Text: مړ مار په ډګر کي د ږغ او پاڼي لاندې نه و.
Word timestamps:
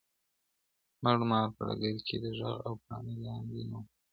مړ 1.03 1.17
مار 1.29 1.47
په 1.55 1.61
ډګر 1.67 1.95
کي 2.07 2.15
د 2.23 2.25
ږغ 2.37 2.55
او 2.67 2.73
پاڼي 2.83 3.15
لاندې 3.25 3.61
نه 3.69 3.77
و. 3.81 3.83